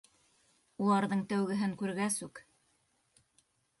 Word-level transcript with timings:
Уларҙың 0.85 1.21
тәүгеһен 1.33 1.75
күргәс 1.83 2.17
үк: 2.29 2.45